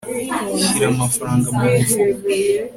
[0.61, 2.21] shyira amafaranga mu mufuka